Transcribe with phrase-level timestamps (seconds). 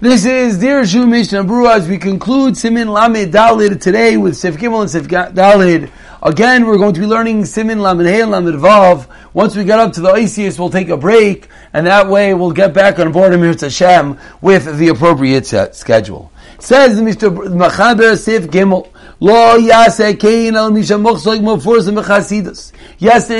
[0.00, 4.82] This is Dirshu Mishnah Berurah as we conclude Simin Lamed Dalid today with Sif Gimel
[4.82, 5.90] and Sif Dalid.
[6.22, 9.08] Again, we're going to be learning Simin Lamed Hey and Lamed Vav.
[9.34, 12.52] Once we get up to the Isis, we'll take a break, and that way we'll
[12.52, 16.30] get back on board Amir Hashem with the appropriate schedule.
[16.60, 17.36] Says Mr.
[17.48, 18.88] Machaber Sif Gimel.
[19.20, 20.26] Yesterday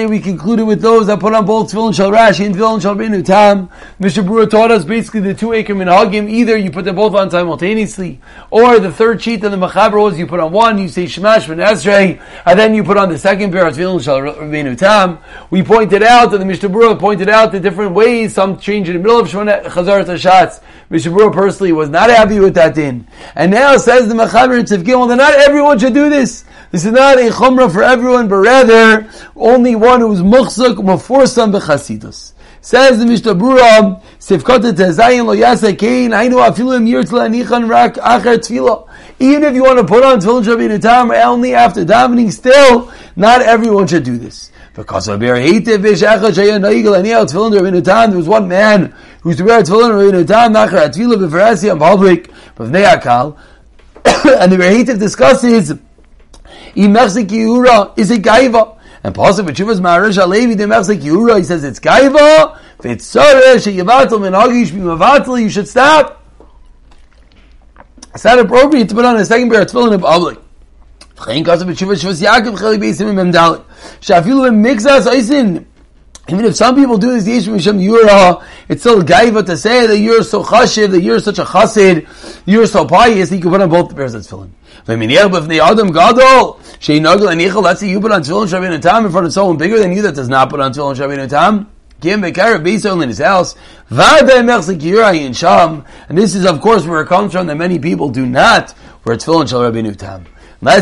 [0.06, 3.24] we concluded with those that put on both tefillin shal Rashi and tefillin shal Benu
[3.24, 3.70] Tam.
[4.00, 6.28] Mishnah Berurah taught us basically the two acre minhagim.
[6.28, 10.18] Either you put them both on simultaneously, or the third sheet of the mechaber was
[10.18, 13.18] you put on one, you say Shemash ben Esrei, and then you put on the
[13.18, 15.20] second pair of tefillin shal Benu Tam.
[15.52, 18.34] We pointed out, that the Mishnah Berurah pointed out the different ways.
[18.34, 20.60] Some change in the middle of Shemona Chazar Tashatz.
[20.90, 23.06] Mishnah Berurah personally was not happy with that din.
[23.36, 26.44] And now says the mechaber in Tzivkim, well, not everyone everyone should do this.
[26.70, 31.52] This is not a chumrah for everyone, but rather only one who is muchzak maforsam
[31.52, 32.32] bechasidus.
[32.60, 37.94] Says the Mishnah Berurah, Sifkota tezayin lo yasa kein, hainu afilu im yirtla anichan rak
[37.96, 38.88] acher tefillah.
[39.18, 43.42] Even if you want to put on tefillin shabbat tam only after davening, still, not
[43.42, 44.50] everyone should do this.
[44.74, 48.94] Because of Ber Hatev Vishachah Shaya Noigel Aniyah Tefillin Rabbeinu Tam, there was one man
[49.22, 53.36] who used to wear Tefillin Rabbeinu Tam, Nachar Atfilah B'Farasi in public, B'Vnei Akal,
[54.04, 55.72] and the Rehitiv discusses
[56.74, 58.78] Imechzik Yura is it Gaiva.
[59.04, 62.58] And possibly Chivas Maharash Alevi the Imechzik Yura, he says it's Gaiva.
[62.78, 66.24] If it's Sarah, Sheyivatel Menagish Bimavatel, you should stop.
[68.14, 70.38] It's not appropriate to put on a second pair of tefillin in public.
[71.16, 73.64] Chayin Kasav Chivas Shivas Yaakov Chali Beisim Mem Dalit.
[74.00, 75.66] Shafilu Mixas Aisin.
[76.30, 79.86] Even if some people do this Yeshu Misham Yura, uh, it's still gaiva to say
[79.86, 82.06] that you're so chashiv, that you're such a chassid,
[82.44, 84.50] you're so pious, that you can put on both the pairs of tefillin.
[84.86, 85.00] Let's
[87.80, 90.14] say you put on tefillin Shabbat Tam in front of someone bigger than you that
[90.14, 91.70] does not put on tefillin Shabbat Tam.
[92.02, 93.54] Kim Bekara Beisol in his house.
[96.08, 99.16] And this is of course where it comes from that many people do not wear
[99.16, 99.96] tefillin Shal Rabbeinu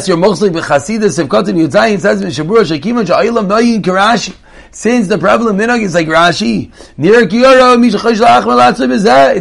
[0.09, 4.35] year, mostly b'chasidus of Katan Yudzayin says in Shabura Shekima Sha'ilam Noyin Karashi.
[4.76, 7.09] Since the prevalent minhag is like Rashi, it's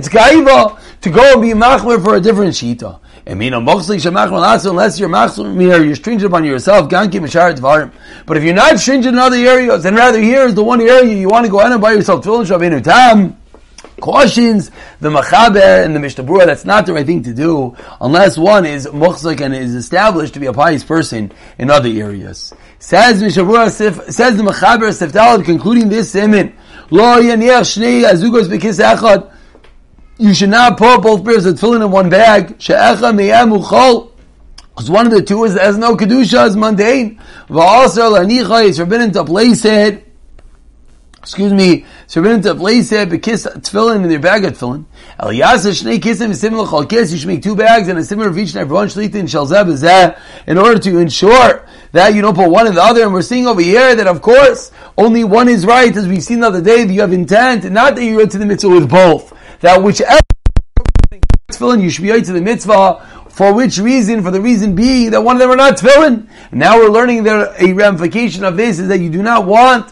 [0.07, 3.01] gaiva to go and be machmer for a different shita.
[3.28, 6.90] Unless you're machmer, you're stringent upon yourself.
[6.90, 11.13] But if you're not stringent in other areas, then rather here is the one area
[11.13, 12.23] you want to go out and buy yourself.
[12.23, 13.35] Tam
[14.02, 18.38] cautions the Machaber and the Mishnah Berurah that's not the right thing to do unless
[18.38, 22.54] one is muchzik and is established to be a pious person in other areas.
[22.80, 23.72] Says Mishnah Berurah,
[24.12, 26.56] says the Machaber concluding this statement,
[26.92, 28.12] Lo shnei.
[30.18, 32.56] You should not put both pairs of tefillin in one bag.
[32.60, 34.12] She'echa meyam uchol.
[34.70, 37.20] Because one of the two is as no kedusha is mundane.
[37.50, 40.05] Va'asar lanicha is forbidden to place it
[41.25, 44.86] excuse me, to place it, eh, kiss tefillin in their bag of tefillin.
[45.19, 48.38] Yasa shnei kisim similar chol kiss, you should make two bags and a similar of
[48.38, 52.52] each and every one shlita in shalzeh in order to ensure that you don't put
[52.52, 53.02] one in the other.
[53.02, 56.41] And we're seeing over here that of course, only one is right, as we've seen
[56.41, 59.34] the other day, that you have intent, not that you're to the mitzvah with both.
[59.62, 60.19] That whichever
[61.52, 64.22] tefillin, you should be to the mitzvah, for which reason?
[64.22, 66.28] For the reason being that one of them are not tefillin.
[66.52, 69.91] Now we're learning that a ramification of this is that you do not want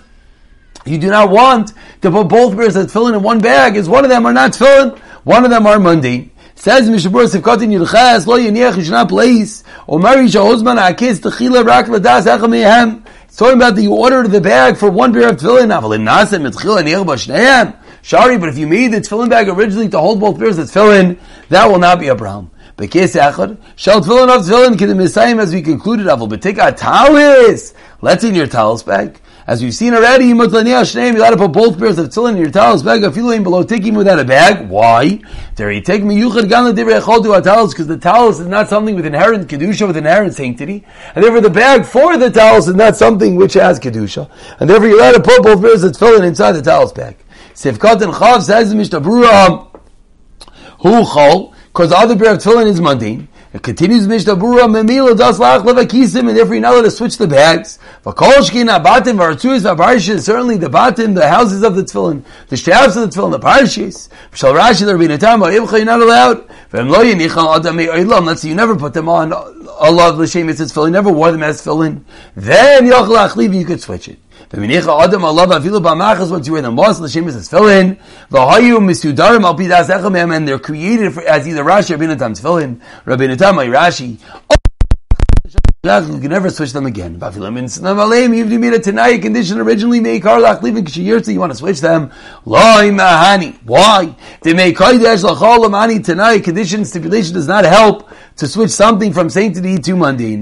[0.85, 4.03] you do not want to put both pairs of tefillin in one bag, as one
[4.03, 6.31] of them are not tefillin, one of them are mundane.
[6.55, 8.37] Says Mishabur Sifkat in Yilchas, lo
[8.81, 13.05] should not place, or marry Shahozman Akis, Techila Rak Ladas Echamehem.
[13.25, 16.03] It's talking about that you ordered the bag for one pair of tefillin, Aval in
[16.03, 17.75] Nasem, Etchila Niach Bashnehem.
[18.01, 21.17] Sorry, but if you made the tefillin bag originally to hold both pairs of tefillin,
[21.49, 22.51] that will not be a problem.
[22.77, 26.71] Bekes Echad, Shal tefillin of tefillin, Kedim Misayim, as we concluded, Aval, but take a
[26.71, 27.73] talis.
[28.01, 29.19] Let's in your towels bag.
[29.45, 32.81] As we've seen already, you got to put both pairs of tefillin in your talis
[32.81, 33.13] bag.
[33.13, 34.69] Feeling below taking without a bag.
[34.69, 35.19] Why?
[35.55, 39.85] There you take me yuchad gan because the talis is not something with inherent kedusha,
[39.85, 43.81] with inherent sanctity, and therefore the bag for the talis is not something which has
[43.81, 44.29] kedusha,
[44.61, 47.17] and therefore you're allowed to put both pairs of tefillin inside the talis bag.
[47.53, 49.67] Sifkat and Chav says the Mishnah Berurah,
[50.79, 53.27] who chol because the other pair of tefillin is mundane.
[53.53, 57.17] It continues Mishnah Bura Memila das lach levakisim, and therefore you're not allowed to switch
[57.17, 57.77] the bags.
[58.03, 60.21] Vakolshkin abatim vartuis vaparshis.
[60.21, 64.09] Certainly the batim, the houses of the tefillin, the shafts of the tefillin, the parshis.
[64.33, 66.47] Shal Rashi the Rabbeinu Tam Ibcha you're not allowed.
[66.71, 68.25] V'em lo yinichal adam me'olam.
[68.25, 69.31] Let's say you never put them on.
[69.31, 70.91] Allah l'shem it's tefillin.
[70.91, 72.01] Never wore them as tefillin.
[72.35, 74.17] Then yochel achliv you could switch it.
[74.55, 77.97] Adam Allah afilu b'amachas once you wear them most l'shem is tefillin.
[78.29, 82.33] V'hayu misudarim al pidas echamem and they're created for, as either Rashi or Rabbeinu Tam
[82.33, 82.79] tefillin.
[83.03, 84.19] Rabbeinu Tam Rashi.
[85.85, 87.15] You can never switch them again.
[87.15, 91.57] Even if you made a Tanai condition originally, make Karlach leaving Kishiyirta, you want to
[91.57, 92.11] switch them.
[92.45, 93.57] Loi Mahani.
[93.63, 94.15] Why?
[94.43, 99.29] They make Kaidesh Lachol Mahani Tanai condition stipulation does not help to switch something from
[99.29, 100.41] sanctity to mundane.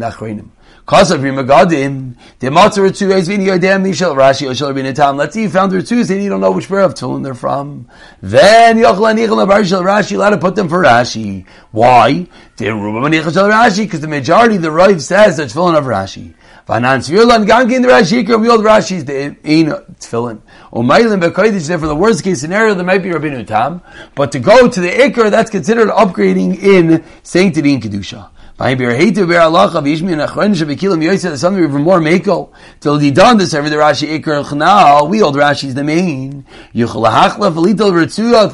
[0.85, 0.85] Nachrenim.
[0.85, 5.17] Kasav Rimagadim, the Matzah two is Vini Yodem Mishal Rashi Oshal Rabbeinu Tam.
[5.17, 7.33] Let's see you found there two, and you don't know which pair of tefillin they're
[7.33, 7.87] from.
[8.21, 11.45] Then Yochel Anichel Abarishal Rashi, allowed to put them for Rashi.
[11.71, 12.27] Why?
[12.57, 16.33] The Rubam Anichel Rashi, because the majority, of the Rav says that tefillin of Rashi.
[16.67, 20.41] Vanan Tzvirlan Gankin the Rashi all the Rashi's the Ein tefillin.
[20.71, 23.81] Umaylim Bekoidish, therefore the worst case scenario, there might be Rabbeinu Tam,
[24.15, 28.29] but to go to the Ikar, that's considered upgrading in sanctity and Kedusha.
[31.37, 31.99] Something even more.
[32.79, 36.45] Till done this every the Rashi Iker we Rashi's the main.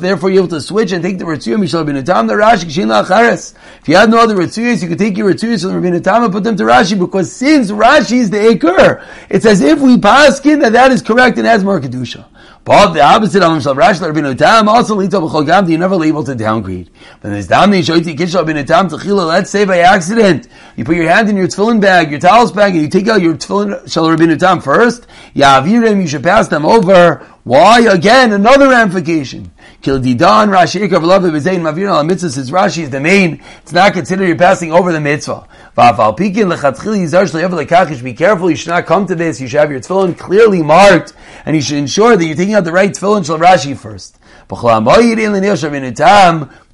[0.02, 2.88] Therefore you have to switch and take the Ritzuya Mishal bin Tam the Rashi Kshin
[2.88, 3.54] Lachares.
[3.82, 6.32] If you had no other Ritzuyas, you could take your Ritzuyas from Rabbeinu Tam and
[6.32, 10.62] put them to Rashi because since Rashi is the Iker, it's as if we paskin
[10.62, 12.26] that that is correct and has more Kedusha.
[12.64, 16.04] But the opposite of himself, Rashi Rabbeinu Tam also leads to B'chol Gam, you're never
[16.04, 16.90] able to downgrade.
[17.22, 21.10] But there's Damni Shoiti Kishal Rabbeinu Tam Techila, let's say by accident, you put your
[21.10, 24.06] hand in your tefillin bag, your towels bag, and you take out your tefillin Shal
[24.06, 27.26] Rabbeinu Tam first, Yavirim, you should pass them over.
[27.48, 27.80] Why?
[27.80, 29.54] Again, another ramification.
[29.82, 33.42] Kil Didan, Rashi Ikav Love Bezain Mavir al Mitzvah says Rashi is the main.
[33.62, 35.48] It's not considered you're passing over the mitzvah.
[35.78, 38.04] Va'afal Pikin Lechatchil Yizar Shleyav Lekachish.
[38.04, 39.40] Be careful, you should not come to this.
[39.40, 41.14] You should have your tefillin clearly marked,
[41.46, 44.20] and you should ensure that you're taking out the right tefillin Shal Rashi first.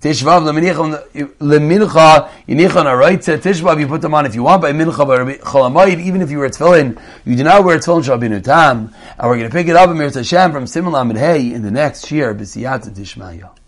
[0.03, 4.73] Tishvav lemincha yinicha on a right Tishvav you put them on if you want by
[4.73, 8.93] mincha but cholamayid even if you wear tefillin you do not wear tefillin shabinu and
[9.21, 12.11] we're going to pick it up in Hashem from Simulam and Hey in the next
[12.11, 13.62] year b'siyata Tishmaya.